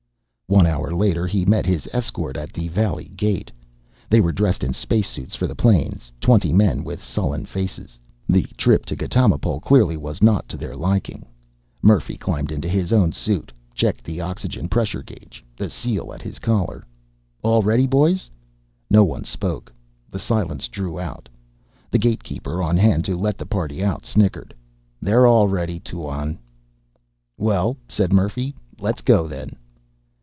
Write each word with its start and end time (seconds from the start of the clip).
One 0.47 0.67
hour 0.67 0.91
later 0.93 1.25
he 1.27 1.45
met 1.45 1.65
his 1.65 1.87
escort 1.93 2.35
at 2.35 2.51
the 2.51 2.67
valley 2.67 3.09
gate. 3.15 3.53
They 4.09 4.19
were 4.19 4.33
dressed 4.33 4.65
in 4.65 4.73
space 4.73 5.07
suits 5.07 5.33
for 5.33 5.47
the 5.47 5.55
plains, 5.55 6.11
twenty 6.19 6.51
men 6.51 6.83
with 6.83 7.01
sullen 7.01 7.45
faces. 7.45 8.01
The 8.27 8.43
trip 8.57 8.83
to 8.87 8.97
Ghatamipol 8.97 9.61
clearly 9.61 9.95
was 9.95 10.21
not 10.21 10.49
to 10.49 10.57
their 10.57 10.75
liking. 10.75 11.25
Murphy 11.81 12.17
climbed 12.17 12.51
into 12.51 12.67
his 12.67 12.91
own 12.91 13.13
suit, 13.13 13.53
checked 13.73 14.03
the 14.03 14.19
oxygen 14.19 14.67
pressure 14.67 15.01
gauge, 15.01 15.41
the 15.55 15.69
seal 15.69 16.11
at 16.11 16.21
his 16.21 16.37
collar. 16.37 16.85
"All 17.41 17.63
ready, 17.63 17.87
boys?" 17.87 18.29
No 18.89 19.05
one 19.05 19.23
spoke. 19.23 19.71
The 20.09 20.19
silence 20.19 20.67
drew 20.67 20.99
out. 20.99 21.29
The 21.89 21.97
gatekeeper, 21.97 22.61
on 22.61 22.75
hand 22.75 23.05
to 23.05 23.15
let 23.15 23.37
the 23.37 23.45
party 23.45 23.81
out, 23.81 24.05
snickered. 24.05 24.53
"They're 25.01 25.25
all 25.25 25.47
ready, 25.47 25.79
Tuan." 25.79 26.37
"Well," 27.37 27.77
said 27.87 28.11
Murphy, 28.11 28.53
"let's 28.79 29.01
go 29.01 29.29
then." 29.29 29.55